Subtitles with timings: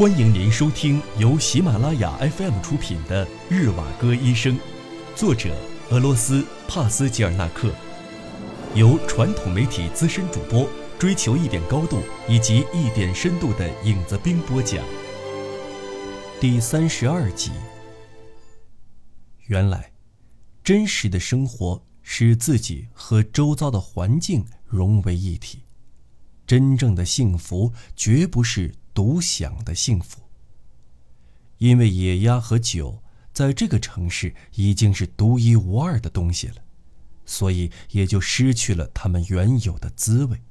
[0.00, 4.56] 欢迎您收听由喜马拉雅 FM 出品的《日瓦戈医生》，
[5.14, 5.54] 作者
[5.90, 7.70] 俄罗斯帕斯吉尔纳克，
[8.74, 10.66] 由传统媒体资深主播
[10.98, 14.82] 追求一点高度以及一点深度的影子兵播讲。
[16.40, 17.50] 第三十二集。
[19.48, 19.92] 原来，
[20.64, 25.58] 真实的生活是自己和周遭的环境融为一体，
[26.46, 28.72] 真正的幸福绝不是。
[29.00, 30.20] 独享的幸福。
[31.56, 36.56] 因为野鸭和酒在这个城市已经是独一无二的东西了，
[37.24, 40.42] 所以也就失去了它们原有的滋味。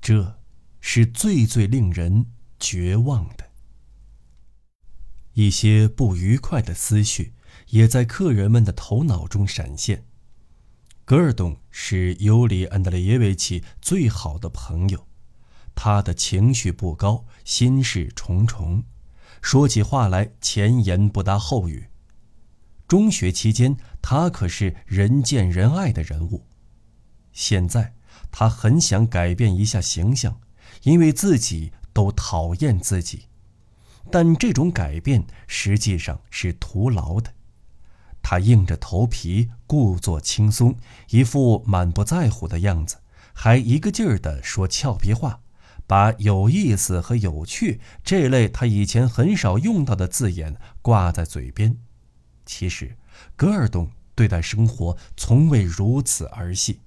[0.00, 0.40] 这，
[0.80, 2.24] 是最最令人
[2.58, 3.50] 绝望的。
[5.34, 7.34] 一些不愉快的思绪
[7.68, 10.06] 也在客人们的头脑中闪现。
[11.04, 15.06] 格尔东是尤里安德烈耶维奇最好的朋友。
[15.74, 18.84] 他的情绪不高，心事重重，
[19.40, 21.88] 说起话来前言不搭后语。
[22.86, 26.46] 中学期间，他可是人见人爱的人物。
[27.32, 27.94] 现在，
[28.30, 30.38] 他很想改变一下形象，
[30.82, 33.28] 因为自己都讨厌自己。
[34.10, 37.32] 但这种改变实际上是徒劳的。
[38.20, 40.76] 他硬着头皮，故作轻松，
[41.08, 42.98] 一副满不在乎的样子，
[43.32, 45.40] 还一个劲儿地说俏皮话。
[45.92, 51.76] 把有意思和有趣这类他以前很少用到的字眼挂在嘴边，
[52.46, 52.96] 其实，
[53.36, 56.80] 格尔东对待生活从未如此儿戏。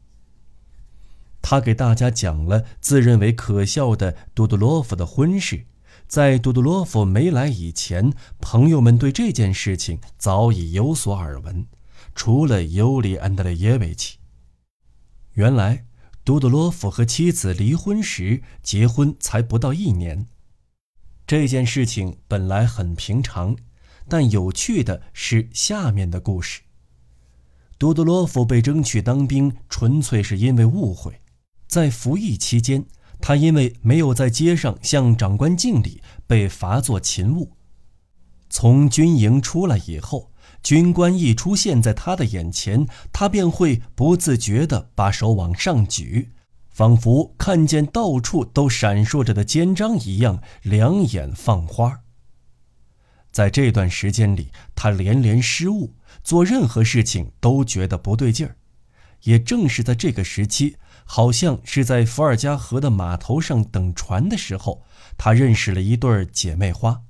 [1.40, 5.68] 他给大家讲了自认为可笑的杜杜洛夫的婚事，
[6.08, 8.12] 在杜杜洛夫没来以前，
[8.42, 11.68] 朋友们对这件事情早已有所耳闻，
[12.16, 14.18] 除了尤里安德烈耶维奇。
[15.34, 15.86] 原来。
[16.26, 20.26] 杜杜洛夫和妻子离婚时，结婚才不到一年。
[21.28, 23.56] 这件事情本来很平常，
[24.10, 26.62] 但有趣的是下面的故事。
[27.78, 31.22] 杜杜洛夫被争取当兵，纯粹是因为误会。
[31.68, 32.86] 在服役期间，
[33.22, 37.52] 他因为没有在街上向长官敬礼，被罚做勤务。
[38.50, 40.32] 从军营出来以后。
[40.66, 46.32] 军官一出现在他的眼前，他便会不自觉地把手往上举，
[46.72, 52.02] 仿佛看见到处都闪烁着的肩章一样，两眼放花。
[53.32, 55.94] 在这段时间里，他连连失误，
[56.24, 58.56] 做任何事情都觉得不对劲儿。
[59.26, 64.84] 也正是在这个时期，好像是在伏尔加河的码头上等船的时候，
[65.16, 67.04] 他认识了一对姐妹花。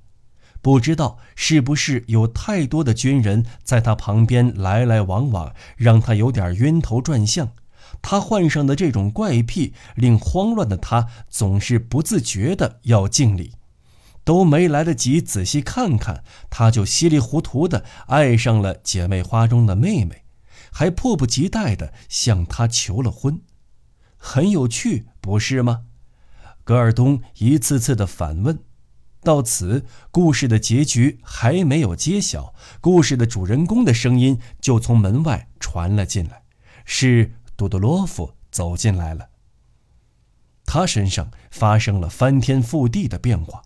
[0.66, 7.52] 不知道是不是有太多的军人在他旁边来来往往，让他有点晕头转向。
[8.02, 13.52] 他患上的这种怪癖，令慌乱的他总是不自觉地要敬礼，
[14.24, 20.24] 都没来得及仔细看看，他就稀里糊涂地爱上了姐妹花中的妹妹，
[20.72, 23.40] 还迫不及待地向她求了婚。
[24.16, 25.82] 很有趣，不是吗？
[26.64, 28.58] 格尔东一次次地反问。
[29.26, 36.44] 到此，故事的结局还没有揭晓，故事的主人公的声音就从门外传了进来，
[36.84, 39.30] 是杜多洛夫走进来了。
[40.64, 43.62] 他身上发生了翻天覆地的变化，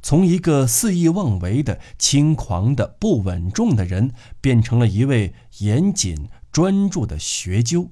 [0.00, 7.90] 从一个肆意妄为的轻狂的不稳重的人，变成了一位严谨专注的学究。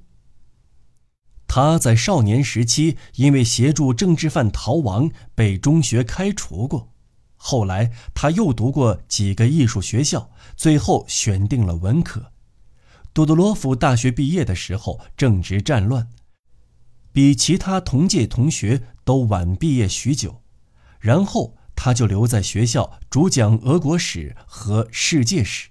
[1.48, 6.92] 他在少年时期因为协助政治犯逃亡，被中学开除过。
[7.38, 12.32] 后来，他又读过几个艺术学校，最后选定了文科。
[13.14, 16.08] 杜杜罗夫大学毕业的时候正值战乱，
[17.12, 20.42] 比其他同届同学都晚毕业许久。
[20.98, 25.68] 然后他就留在学校主讲俄国史和世界史。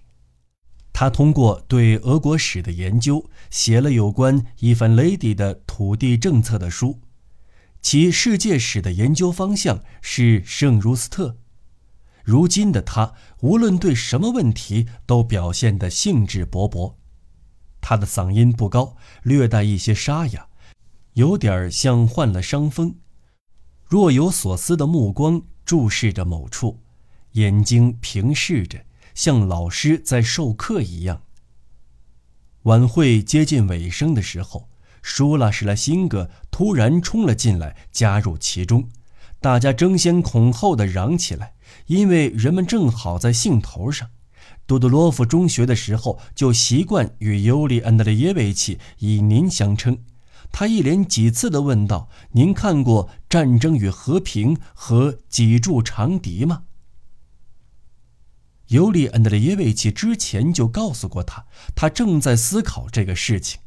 [0.93, 7.01] 他通过对俄国史的研究，写了有关伊凡雷迪的土地政策的书，
[7.81, 11.37] 其世界史的研究方向是圣卢斯特。
[12.27, 16.95] 如今的他，无论对什么问题都表现得兴致勃勃。
[17.79, 20.49] 他的嗓音不高，略带一些沙哑，
[21.13, 22.97] 有点像患了伤风，
[23.85, 26.81] 若有所思的目光注视着某处，
[27.31, 28.83] 眼睛平视着，
[29.15, 31.21] 像老师在授课一样。
[32.63, 34.67] 晚会接近尾声的时候，
[35.01, 38.89] 舒拉什莱辛格突然冲了进来，加入其中，
[39.39, 41.53] 大家争先恐后地嚷起来。
[41.87, 44.09] 因为人们正好在兴头上，
[44.65, 49.97] 杜杜洛夫中学的时候就习惯与尤里安德烈耶维奇以您相称，
[50.51, 56.63] 他一连几次地问道：“您看过《战争与和平》和《脊柱长笛》吗？”
[58.67, 63.61] 尤里·安德烈耶维奇之前就告诉过他，他正在思考这个事情，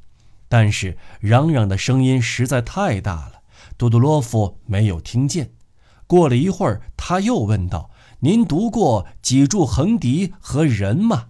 [0.47, 3.41] 但是嚷嚷的声音实在太大了，
[3.79, 5.53] 杜杜洛夫没有听见。
[6.07, 7.90] 过了一会儿，他又问道
[8.21, 11.29] ：“您读过《脊柱横笛》和《人》吗？”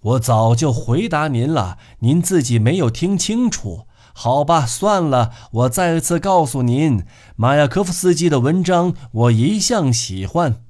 [0.00, 3.86] 我早就回答您了，您自己没有听清楚。
[4.12, 7.04] 好吧，算了，我再次告诉您，
[7.36, 10.62] 马亚科夫斯基的文章我一向喜欢。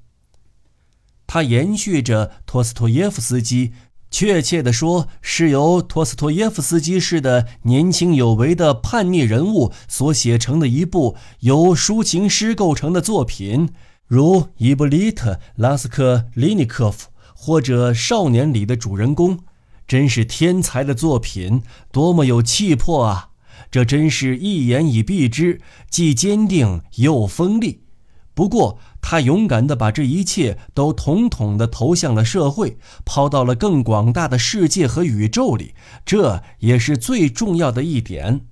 [1.27, 3.73] 他延续着托斯托耶夫斯基，
[4.11, 13.71] 确切地说，是由托斯托耶夫斯基式的年轻有为的叛逆人物所写成的一部由抒情诗构成的作品，
[14.09, 19.41] 如伊布利特·拉斯科利尼科夫或者《少年》里的主人公，
[19.87, 21.63] 真是天才的作品，
[21.93, 23.33] 多么有气魄啊！
[23.71, 25.61] 这真是一言以蔽之，
[25.91, 27.85] 既坚定又锋利。
[28.33, 35.75] 不过，他勇敢地把这一切都统统地投向了社会，抛到了更广大的世界和宇宙里，
[36.07, 38.47] 这也是最重要的一点。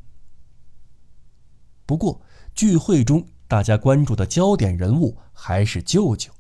[1.87, 2.21] 不过，
[2.55, 6.33] 聚会中大家关注的焦点人物还是舅舅，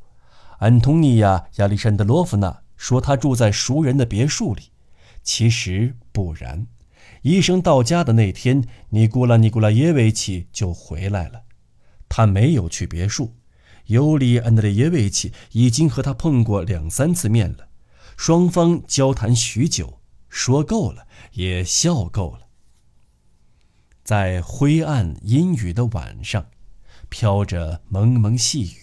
[0.58, 4.70] 安东尼娅·亚历山德罗夫娜说他住在熟人的别墅里，
[5.22, 6.66] 其实不然。
[7.22, 11.42] 医生到家的那天，尼古拉·尼古拉耶维奇就回来了。
[12.08, 13.34] 他没有去别墅，
[13.86, 17.68] 尤里·安德烈耶维奇已经和他碰过两三次面了，
[18.16, 22.46] 双方交谈许久，说够了，也笑够了。
[24.04, 26.46] 在灰暗阴雨的晚上，
[27.08, 28.76] 飘着蒙蒙细雨，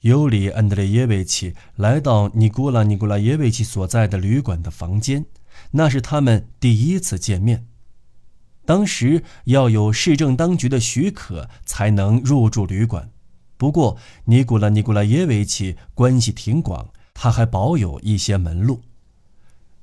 [0.00, 5.26] 尤里·安德烈耶维奇来到尼古拉·尼古拉耶维奇所在的旅馆的房间，
[5.72, 7.66] 那是他们第一次见面。
[8.64, 13.10] 当时要有市政当局的许可才能入住旅馆，
[13.56, 13.96] 不过
[14.26, 18.82] 尼古拉尼古拉耶维奇关系挺广，他还保有一些门路。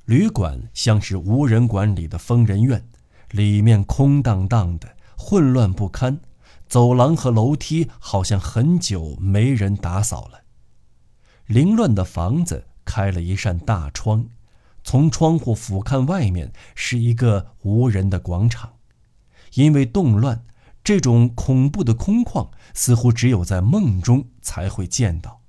[0.06, 2.84] 旅馆像是无人管理的疯人院，
[3.32, 6.20] 里面空荡荡的，混乱不堪，
[6.69, 10.44] 走廊和楼梯好像很久没人打扫了。
[11.48, 14.30] 凌乱的房子开了一扇大窗。
[14.81, 18.75] 从窗户俯瞰外面，是一个无人的广场。
[19.56, 20.45] 因为动乱，
[20.83, 25.42] 这种恐怖的空旷似乎只有在梦中才会见到，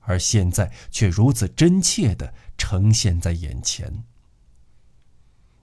[0.00, 4.04] 而现在却如此真切地呈现在眼前。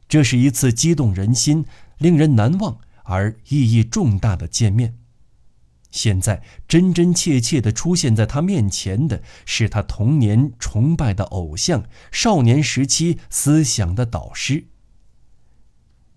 [0.07, 1.65] 这是一次激动人心、
[1.97, 4.99] 令人难忘而意义重大的见面。
[5.89, 14.65] 现在真真切切地出现在他面前的是他童年崇拜的偶像，少年时期思想的导师。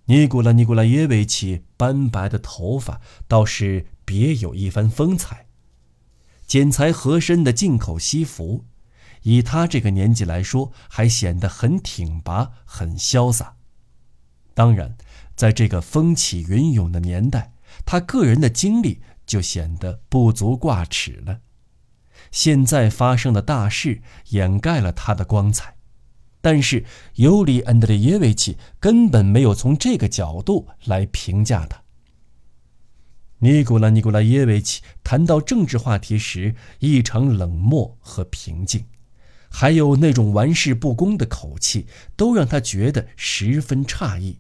[0.07, 5.47] 尼古拉·尼古拉耶维奇斑白的头发倒是别有一番风采，
[6.47, 8.65] 剪裁合身的进口西服，
[9.23, 13.57] 以他这个年纪来说，还显得很挺拔、很潇洒。
[14.55, 14.97] 当然，
[15.39, 17.55] 在这个风起云涌的年代，
[17.87, 19.01] 他个人的经历。
[19.29, 21.41] 就显得不足挂齿了。
[22.33, 25.77] 现在发生的大事掩盖了他的光彩，
[26.41, 26.87] 但是
[27.17, 31.83] 尤里·安德烈耶维奇根本没有从这个角度来评价他。
[33.41, 38.87] 尼古拉·尼古拉耶维奇谈到政治话题时异常冷漠和平静，
[39.51, 44.39] 还有那种玩世不恭的口气，都让他觉得十分诧异。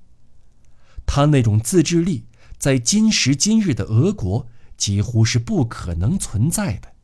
[1.09, 4.47] 他那种自制力，在今时今日的俄国。
[4.79, 6.95] 几乎是不可能存在的。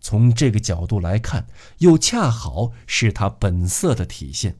[0.00, 1.46] 从这个角度来看，
[1.78, 4.58] 又恰好是他本色的体现。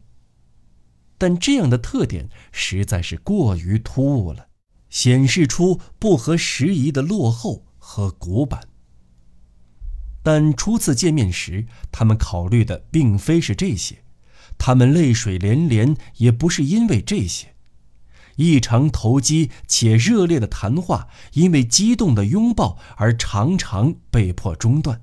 [1.19, 4.47] 但这样的特点实在是过于突兀了，
[4.89, 8.69] 显示出不合时宜的落后和古板。
[10.23, 14.05] 但初次见面时，他们考虑的并非是这些，
[14.57, 17.57] 他们泪水连连也不是因为这些。
[18.39, 25.03] 异常投机且热烈的谈话，因为激动的拥抱而常常被迫中断。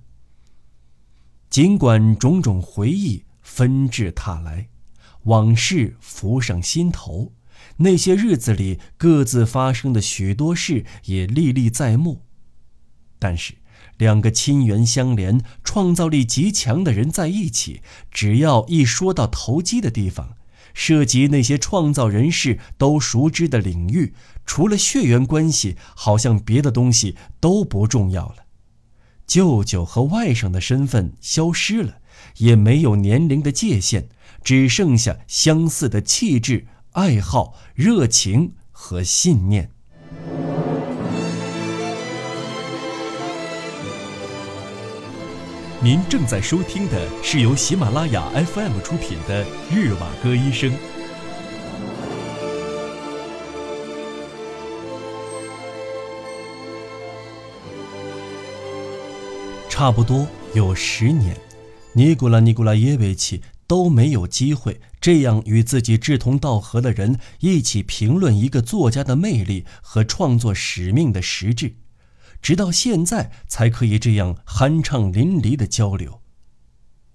[1.49, 4.69] 尽管种种回忆纷至沓来，
[5.23, 7.33] 往事浮上心头，
[7.77, 12.21] 那些日子里各自发生的许多事也历历在目，
[13.19, 13.55] 但是
[13.97, 20.37] 两个亲缘相连、创造力极强的人在一起，只要一说到投机的地方。
[20.75, 24.13] 涉及那些创造人士都熟知的领域，
[24.45, 28.45] 除了血缘关系，好像别的东西都不重要了。
[29.25, 31.99] 舅舅和外甥的身份消失了，
[32.37, 34.09] 也没有年龄的界限，
[34.43, 39.71] 只剩下相似的气质、爱好、热情和信念。
[45.85, 50.71] 您正在收听的是由喜马拉雅 FM 出品的《日瓦戈医生》。
[59.69, 61.37] 差不多有十年，
[61.93, 71.75] 尼古拉·尼古拉耶维奇都没有机会这样与自己志同道合的人一起评论一个作家的魅力和创作使命的实质。
[72.45, 76.21] 直到现在才可以这样酣畅淋漓的交流。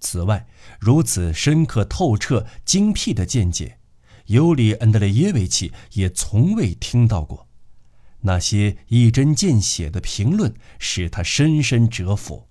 [0.01, 0.45] 此外，
[0.77, 3.77] 如此深刻透彻、精辟的见解，
[4.25, 7.47] 尤里·安德烈耶维奇也从未听到过。
[8.23, 12.49] 那些一针见血的评论使他深深折服。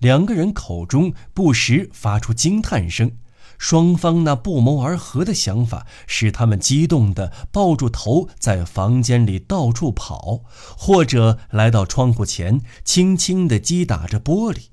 [0.00, 3.12] 两个人口中不时发出惊叹声。
[3.60, 10.40] 双方那不谋而合的想法使他们激动地抱住头，在房间里到处跑，
[10.78, 14.68] 或者来到窗户前，轻轻地击打着玻璃。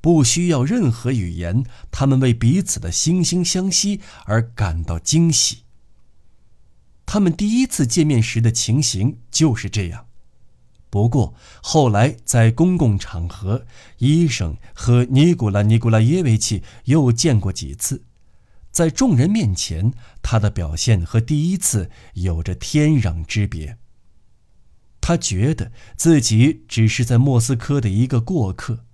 [0.00, 5.64] 不需要任何语言，他们为彼此的惺惺相惜而感到惊喜。
[7.04, 10.06] 他们第一次见面时的情形就是这样。
[10.88, 13.66] 不过后来在公共场合，
[13.98, 18.04] 医生和尼古拉·尼古拉耶维奇又见过几次。
[18.72, 23.78] 在众人面前，他的表现和第一次有着天壤之别。
[25.00, 28.84] 他觉得自己只是在莫斯科的一个过客，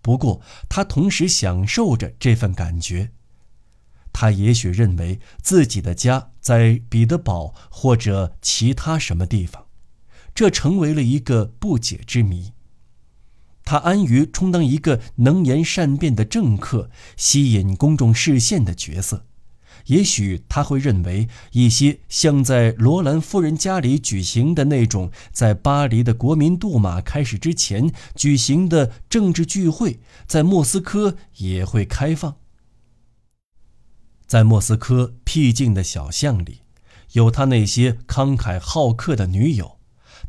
[0.00, 3.12] 不过他同时享受着这份感觉。
[4.12, 9.66] 他也许认为自己的家在彼得堡或者其他什么地方，
[10.34, 12.52] 这成为了一个不解之谜。
[13.70, 19.26] 他安于充当一个能言善辩的政客，吸引公众视线的角色。
[19.88, 32.36] 也许他会认为，一些像在罗兰夫人家里举行的那种，在巴黎的国民杜马开始之前举行的政治聚会，在莫斯科也会开放。
[34.26, 36.62] 在莫斯科僻静的小巷里，
[37.12, 39.76] 有他那些慷慨好客的女友，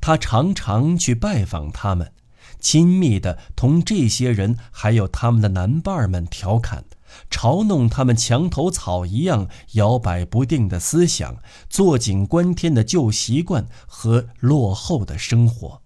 [0.02, 2.12] 他常常去拜访他们。
[2.60, 6.86] 亲密地同这些人，还有他们的男伴们调侃、
[7.30, 11.38] 嘲弄他们墙头草一样摇摆不定的思想、
[11.70, 15.82] 坐井观天的旧习惯和落后的生活。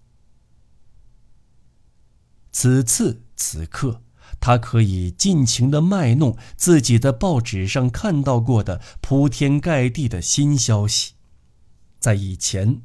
[2.50, 4.02] 此次此刻，
[4.40, 11.14] 他可以尽情地卖弄自己在报纸上看到过的铺天盖地的新消息。
[11.98, 12.82] 在以前。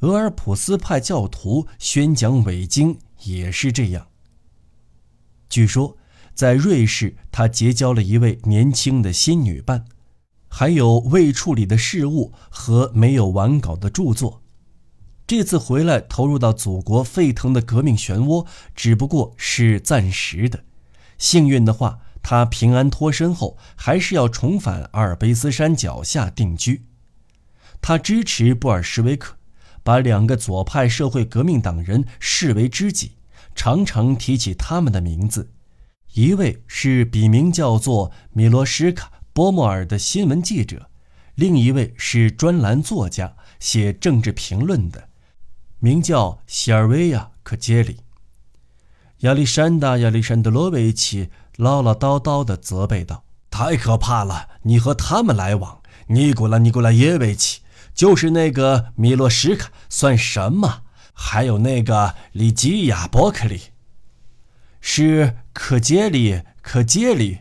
[0.00, 4.06] 俄尔普斯派教徒宣讲伪经也是这样。
[5.48, 5.96] 据说，
[6.34, 9.86] 在瑞士，他结交了一位年轻的新女伴，
[10.48, 14.42] 还有未处理的事务和没有完稿的著作。
[15.26, 20.62] 这次回来投入到祖国沸腾的革命漩涡，只不过是暂时的。
[21.18, 26.84] 幸运的话，他平安脱身后，还是要重返阿尔卑斯山脚下定居。
[27.80, 29.37] 他支持布尔什维克。
[29.88, 33.12] 把两个左派社会革命党人视为知己，
[33.54, 35.50] 常常提起他们的名字。
[36.12, 40.90] 一位是笔名叫做米罗什卡·波莫尔的新闻记者，
[41.36, 45.08] 另一位是专栏作家，写政治评论的，
[45.78, 48.00] 名叫希尔维亚·科杰里。
[49.20, 54.50] 亚历山大·亚历山德罗维奇唠唠叨叨地责备道：“太可怕了！
[54.64, 57.62] 你和他们来往，尼古拉·尼古拉耶维奇。”
[57.98, 60.82] 就是那个米洛什卡算什么？
[61.12, 63.60] 还有那个里吉亚·伯克利，
[64.80, 67.38] 是可杰里，可杰里。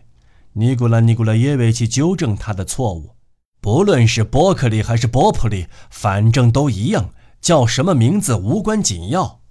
[0.53, 3.15] 尼古拉·尼古拉耶维奇纠正他的错误。
[3.61, 9.41] 不论是伯克利还是波普利，反正都一样，叫什么名字无关紧要。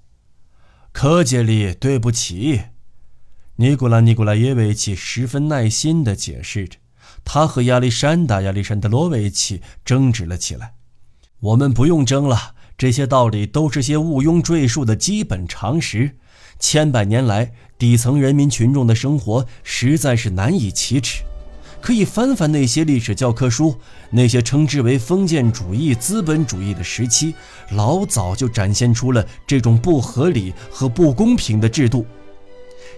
[0.90, 2.62] 科杰里，对不起。
[3.54, 6.80] 尼古拉·尼古拉耶维奇十分耐心地解释着。
[7.24, 10.72] 他和亚历山大·亚历山德罗维奇争执了起来。
[11.40, 16.12] 我们不用争了，这些道理都是些毋庸赘述的基本常识。
[16.58, 21.22] 千百年来，底层人民群众的生活实在是难以启齿。
[21.82, 23.76] 可以翻翻那些历史教科书，
[24.10, 27.34] 那些称之为封建主义、资本主义的时期，
[27.72, 32.06] 老早就展现出了这种不合理和不公平的制度。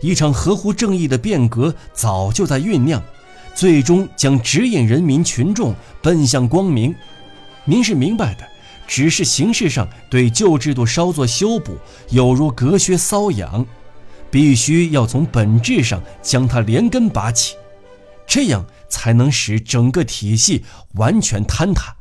[0.00, 3.02] 一场合乎正义的变革早就在酝酿，
[3.52, 6.95] 最终将指引人民群众奔向光明。
[7.68, 8.48] 您是明白的，
[8.87, 11.76] 只是形式上对旧制度稍作修补，
[12.08, 13.66] 有如隔靴搔痒，
[14.30, 17.56] 必须要从本质上将它连根拔起，
[18.26, 21.94] 这样才能使整个体系完全坍塌。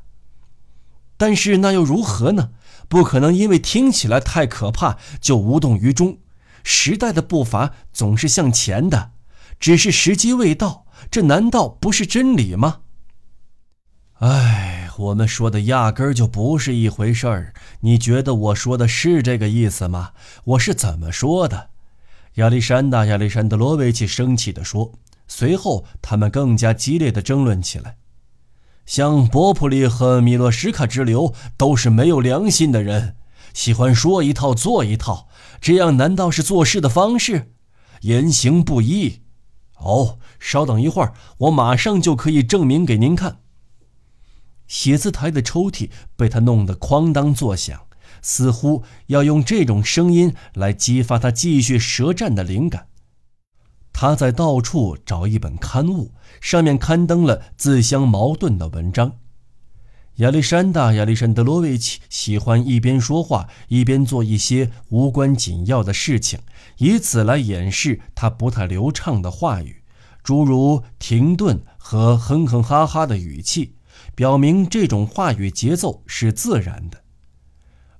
[1.18, 2.52] 但是那又如何呢？
[2.88, 6.20] 不可能因为听起来太可怕就无动于衷。
[6.64, 9.12] 时代的步伐总是向前的，
[9.60, 10.86] 只是时机未到。
[11.12, 12.78] 这难道不是真理吗？
[14.20, 17.54] 哎，我们说的压根儿就不是一回事儿。
[17.82, 20.14] 你觉得我说的是这个意思吗？
[20.44, 21.70] 我是怎么说的？
[22.36, 24.92] 亚历山大·亚历山德罗维奇生气地说。
[25.28, 27.98] 随后，他们更加激烈地争论起来。
[28.86, 33.18] 像波普利和米洛什卡之流都是没有良心的人，
[33.54, 35.28] 喜欢说一套做一套。
[35.60, 37.52] 这样难道是做事的方式？
[38.02, 39.22] 言行不一。
[39.78, 43.40] 哦，稍等一会儿，我马上就可以证明给您看。
[44.68, 47.82] 写字台的抽屉被他弄得哐当作响，
[48.22, 52.88] 似乎要用这种声音来激发他继续舌战的灵感。
[53.94, 59.14] 他在到处找一本刊物，上面刊登了自相矛盾的文章。
[60.18, 66.40] 亚历山大·亚历山德罗维奇喜欢一边说话一边做一些无关紧要的事情，
[66.78, 69.84] 以此来掩饰他不太流畅的话语，
[70.24, 73.77] 诸如停顿和哼哼哈哈的语气。
[74.16, 77.04] 表明这种话语节奏是自然的。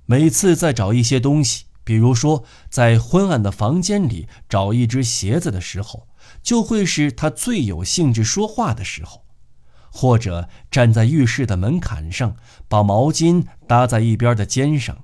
[0.06, 6.08] 每次在找一些东西，比如说在昏暗的房间里找一只鞋子的时候，
[6.42, 9.24] 就会是他最有兴致说话的时候；
[9.90, 12.36] 或者站在浴室的门槛上，
[12.68, 14.96] 把毛巾搭在一边的肩上；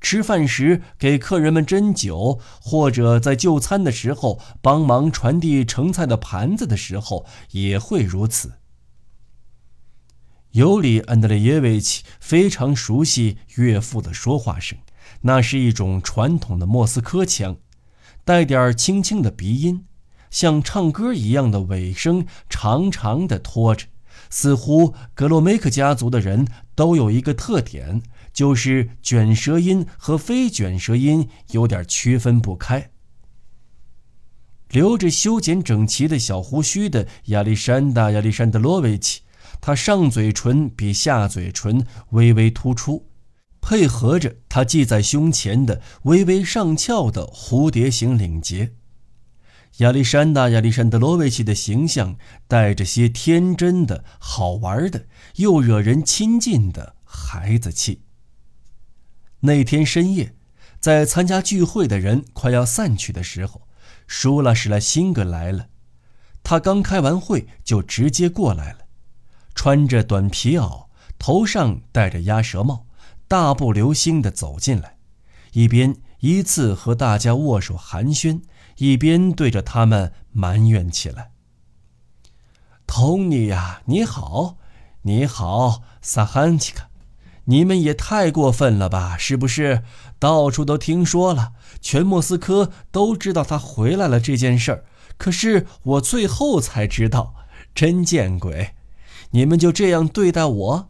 [0.00, 8.52] 吃饭时给客人们斟酒，或者在就餐的时候帮忙传递盛菜的盘子的时候，也会如此。
[10.56, 14.78] 尤里·安德烈耶维奇非常熟悉岳父的说话声，
[15.20, 17.58] 那是一种传统的莫斯科腔，
[18.24, 19.84] 带点轻轻的鼻音，
[20.30, 23.88] 像唱歌一样的尾声长长的拖着。
[24.30, 28.00] 似乎格洛梅克家族的人都有一个特点，
[28.32, 32.92] 就是卷舌音和非卷舌音有点区分不开。
[34.70, 39.20] 留着修剪整齐的小胡须的亚历山大·亚历山德罗维奇。
[39.60, 43.08] 他上嘴唇比下嘴唇微微突出，
[43.60, 48.72] 配合着他系在胸前的微微上翘的蝴蝶形领结。
[49.78, 52.16] 亚历山大·亚历山德罗维奇的形象
[52.48, 58.02] 带着些天真的、好玩的、又惹人亲近的孩子气。
[59.40, 60.34] 那天深夜，
[60.80, 63.68] 在参加聚会的人快要散去的时候，
[64.06, 65.68] 舒拉史莱辛格来了。
[66.42, 68.85] 他刚开完会就直接过来了。
[69.56, 70.86] 穿着短皮袄，
[71.18, 72.86] 头上戴着鸭舌帽，
[73.26, 74.98] 大步流星地走进来，
[75.52, 78.42] 一边依次和大家握手寒暄，
[78.76, 81.30] 一边对着他们埋怨起来
[82.86, 84.58] ：“托尼呀，你好，
[85.02, 86.90] 你好，萨汉奇卡，
[87.46, 89.16] 你们也太过分了吧？
[89.18, 89.82] 是不是？
[90.18, 94.84] 到处都听说了，全莫斯科都知道他回来了这件事儿，
[95.16, 97.34] 可是我最后才知道，
[97.74, 98.74] 真见鬼！”
[99.30, 100.88] 你们就这样对待我？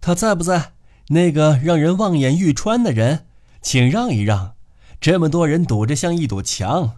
[0.00, 0.72] 他在不在？
[1.08, 3.26] 那个让人望眼欲穿的人，
[3.60, 4.54] 请让一让。
[5.00, 6.94] 这么多人堵着，像一堵墙。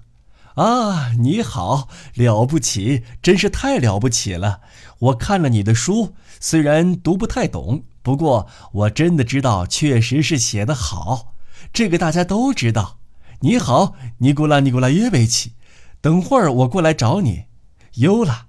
[0.55, 4.61] 啊，你好，了不起，真是太了不起了！
[5.01, 11.35] 我看了你的书，虽然读不太懂，不过我真的知道，确实是写得好。
[11.73, 12.99] 这个大家都知道。
[13.41, 15.53] 你好，尼古拉·尼古拉约维奇。
[16.01, 17.47] 等会儿我过来找你。
[17.95, 18.47] 优了。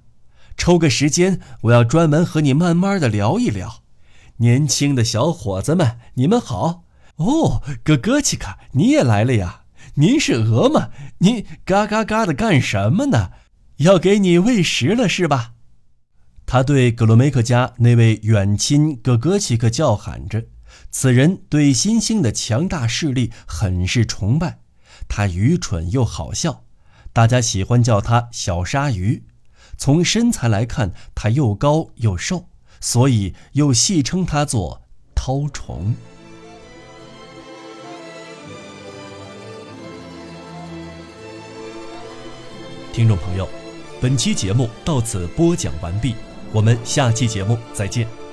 [0.58, 3.84] 抽个时间，我要专门和你慢慢的聊一聊。
[4.38, 6.84] 年轻的小伙子们，你们好
[7.18, 9.62] 哦，哥哥奇卡，你也来了呀？
[9.96, 10.90] 您是鹅吗？
[11.20, 13.32] 你嘎嘎嘎的干什么呢？
[13.78, 15.54] 要给你喂食了是吧？
[16.46, 20.46] 他对格罗梅克家那位远亲哥哥奇克叫喊着，
[20.92, 24.60] 此人对新兴的强大势力很是崇拜。
[25.08, 26.64] 他愚蠢又好笑，
[27.14, 29.24] 大家喜欢叫他小鲨鱼。
[29.78, 32.46] 从身材来看，他又高又瘦，
[32.80, 34.82] 所以又戏称他做
[35.16, 35.96] “绦虫”。
[42.94, 43.48] 听众朋友，
[44.02, 46.16] 本期节目到此播讲完毕，
[46.54, 48.25] 我们下期节目再见。